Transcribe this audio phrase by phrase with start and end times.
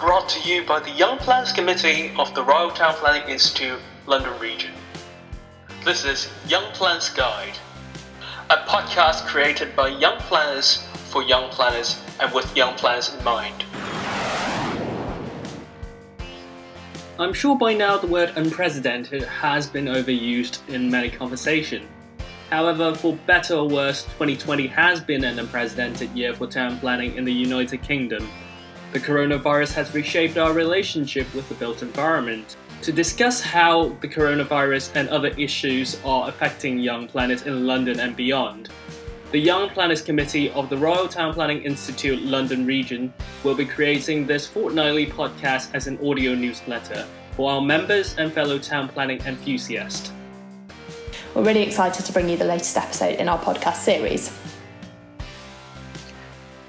[0.00, 4.32] brought to you by the Young Planners Committee of the Royal Town Planning Institute, London
[4.40, 4.70] Region.
[5.84, 7.58] This is Young Planners Guide,
[8.48, 13.62] a podcast created by young planners for young planners and with young planners in mind.
[17.18, 21.86] I'm sure by now the word unprecedented has been overused in many conversations.
[22.48, 27.26] However, for better or worse, 2020 has been an unprecedented year for town planning in
[27.26, 28.26] the United Kingdom.
[28.92, 32.56] The coronavirus has reshaped our relationship with the built environment.
[32.82, 38.16] To discuss how the coronavirus and other issues are affecting young planners in London and
[38.16, 38.68] beyond,
[39.30, 43.12] the Young Planners Committee of the Royal Town Planning Institute London region
[43.44, 48.58] will be creating this fortnightly podcast as an audio newsletter for our members and fellow
[48.58, 50.10] town planning enthusiasts.
[51.32, 54.36] We're really excited to bring you the latest episode in our podcast series.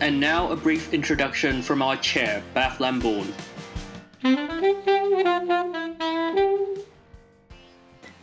[0.02, 3.32] And now a brief introduction from our chair, Beth Lambourne.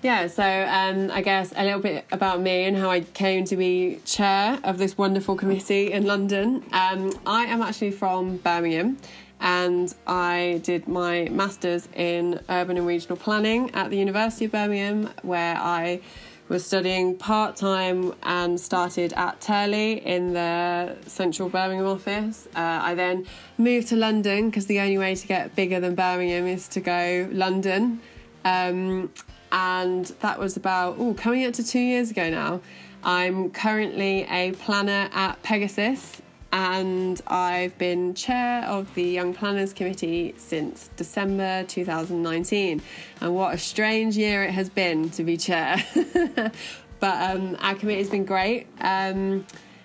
[0.02, 3.56] Yeah, so um, I guess a little bit about me and how I came to
[3.56, 6.64] be chair of this wonderful committee in London.
[6.72, 8.98] Um, I am actually from Birmingham
[9.40, 15.10] and I did my master's in urban and regional planning at the University of Birmingham,
[15.22, 16.00] where I
[16.48, 22.46] was studying part time and started at Turley in the central Birmingham office.
[22.56, 23.26] Uh, I then
[23.58, 27.28] moved to London because the only way to get bigger than Birmingham is to go
[27.32, 28.00] London.
[28.44, 29.12] Um,
[29.52, 32.60] and that was about oh coming up to two years ago now.
[33.04, 36.20] I'm currently a planner at Pegasus
[36.52, 42.80] and I've been chair of the Young Planners Committee since December 2019.
[43.20, 45.76] And what a strange year it has been to be chair.
[47.00, 48.66] but um, our committee's been great.
[48.80, 49.44] Um,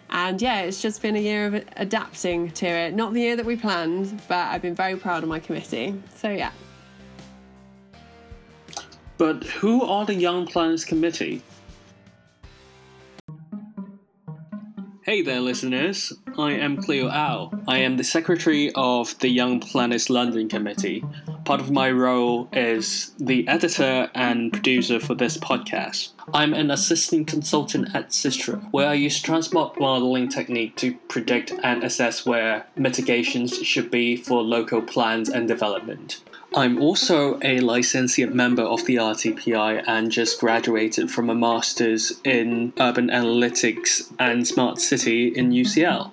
[0.10, 2.94] and yeah, it's just been a year of adapting to it.
[2.94, 6.02] Not the year that we planned, but I've been very proud of my committee.
[6.16, 6.52] So yeah.
[9.18, 11.42] But who are the Young Planners Committee?
[15.06, 16.14] Hey there, listeners.
[16.38, 17.52] I am Cleo Au.
[17.68, 21.04] I am the secretary of the Young Planners London Committee.
[21.44, 26.12] Part of my role is the editor and producer for this podcast.
[26.34, 31.84] I'm an assistant consultant at SYSTRA, where I use transport modeling technique to predict and
[31.84, 36.24] assess where mitigations should be for local plans and development.
[36.56, 42.74] I'm also a licentiate member of the RTPI and just graduated from a master's in
[42.80, 46.12] urban analytics and smart city in UCL.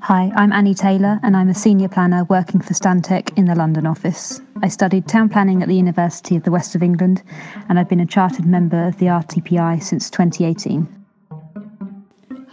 [0.00, 3.86] Hi, I'm Annie Taylor and I'm a senior planner working for Stantec in the London
[3.86, 4.42] office.
[4.62, 7.22] I studied town planning at the University of the West of England
[7.70, 11.03] and I've been a chartered member of the RTPI since 2018.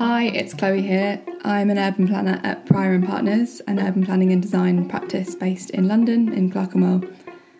[0.04, 1.22] Hi, it's Chloe here.
[1.44, 5.70] I'm an urban planner at Prior and Partners, an urban planning and design practice based
[5.70, 7.04] in London, in Clerkenwell.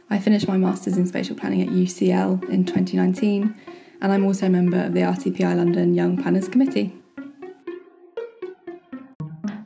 [0.10, 3.56] I finished my Masters in Spatial Planning at UCL in 2019,
[4.02, 6.96] and I'm also a member of the RTPI London Young Planners Committee.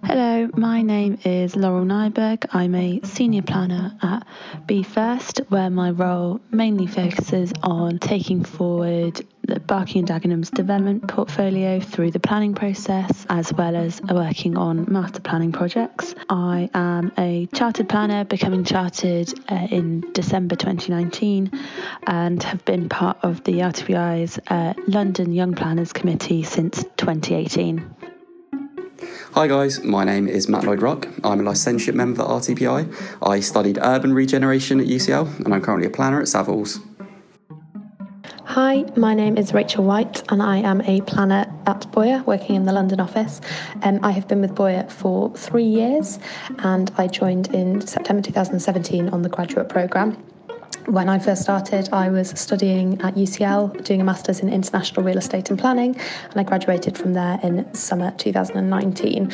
[0.03, 2.45] Hello, my name is Laurel Nyberg.
[2.51, 4.27] I'm a senior planner at
[4.67, 11.07] Be First, where my role mainly focuses on taking forward the Barking and Dagenham's development
[11.07, 16.16] portfolio through the planning process, as well as working on master planning projects.
[16.29, 21.51] I am a chartered planner, becoming chartered uh, in December 2019,
[22.07, 27.95] and have been part of the RTPI's uh, London Young Planners Committee since 2018.
[29.34, 31.09] Hi guys, my name is Matt Lloyd Ruck.
[31.22, 33.19] I'm a licentiate member at RTPI.
[33.22, 36.79] I studied urban regeneration at UCL and I'm currently a planner at Savills.
[38.55, 42.63] Hi, my name is Rachel White and I am a planner at Boyer working in
[42.63, 43.41] the London office.
[43.83, 46.19] Um, I have been with Boyer for three years
[46.59, 50.13] and I joined in September 2017 on the graduate programme.
[50.85, 55.17] When I first started, I was studying at UCL, doing a master's in international real
[55.17, 55.99] estate and planning,
[56.29, 59.34] and I graduated from there in summer 2019.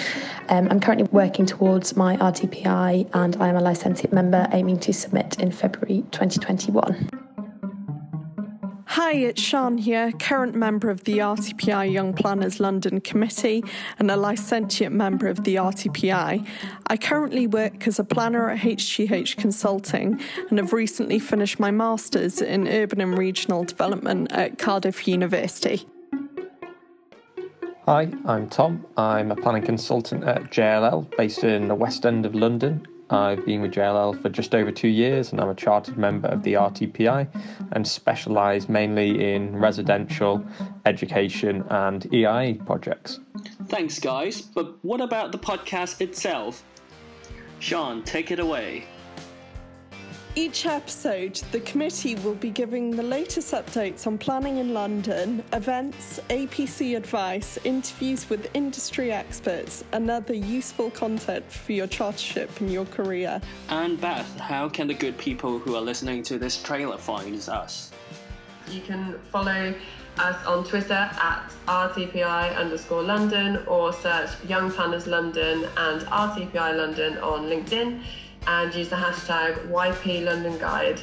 [0.50, 4.94] Um, I'm currently working towards my RTPI, and I am a licentiate member aiming to
[4.94, 7.20] submit in February 2021.
[8.95, 13.63] Hi, it's Sian here, current member of the RTPI Young Planners London Committee
[13.99, 16.45] and a licentiate member of the RTPI.
[16.88, 22.41] I currently work as a planner at HGH Consulting and have recently finished my Masters
[22.41, 25.87] in Urban and Regional Development at Cardiff University.
[27.85, 28.85] Hi, I'm Tom.
[28.97, 33.61] I'm a planning consultant at JLL based in the West End of London I've been
[33.61, 37.27] with JLL for just over two years and I'm a chartered member of the RTPI
[37.73, 40.43] and specialise mainly in residential,
[40.85, 43.19] education, and EIA projects.
[43.67, 44.41] Thanks, guys.
[44.41, 46.63] But what about the podcast itself?
[47.59, 48.85] Sian, take it away.
[50.33, 56.22] Each episode, the committee will be giving the latest updates on planning in London, events,
[56.30, 62.86] APC advice, interviews with industry experts, and other useful content for your chartership and your
[62.86, 63.42] career.
[63.68, 67.92] And Beth, how can the good people who are listening to this trailer find us?
[68.69, 69.75] You can follow
[70.18, 77.18] us on Twitter at RTPI underscore London or search Young Planners London and RTPI London
[77.18, 78.01] on LinkedIn
[78.47, 80.99] and use the hashtag YP London Guide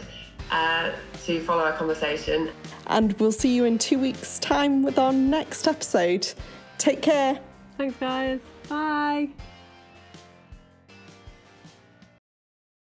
[0.51, 0.91] uh,
[1.25, 2.51] to follow our conversation.
[2.87, 6.33] And we'll see you in two weeks' time with our next episode.
[6.79, 7.39] Take care.
[7.77, 8.41] Thanks, guys.
[8.69, 9.29] Bye.